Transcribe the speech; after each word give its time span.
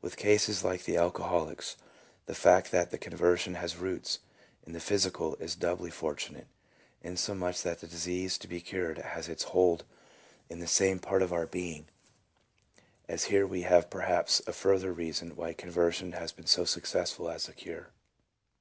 With 0.00 0.16
cases 0.16 0.62
like 0.62 0.84
the 0.84 0.96
alcoholic's 0.96 1.74
the 2.26 2.34
fact 2.36 2.70
that 2.70 2.92
the 2.92 2.96
conversion 2.96 3.54
has 3.54 3.74
roots 3.76 4.20
in 4.64 4.72
the 4.72 4.78
physical 4.78 5.34
is 5.40 5.56
doubly 5.56 5.90
fortunate, 5.90 6.46
insomuch 7.02 7.62
that 7.62 7.80
the 7.80 7.88
disease 7.88 8.38
to 8.38 8.46
be 8.46 8.60
cured 8.60 8.98
has 8.98 9.28
its 9.28 9.42
hold 9.50 9.82
in 10.48 10.60
the 10.60 10.68
same 10.68 11.00
part 11.00 11.22
of 11.22 11.32
our 11.32 11.48
being, 11.48 11.88
and 13.08 13.20
here 13.20 13.48
we 13.48 13.62
have 13.62 13.90
perhaps 13.90 14.40
a 14.46 14.52
further 14.52 14.92
reason 14.92 15.34
why 15.34 15.54
conversion 15.54 16.12
has 16.12 16.30
been 16.30 16.46
so 16.46 16.64
successful 16.64 17.28
as 17.28 17.48
a 17.48 17.52
cure. 17.52 17.90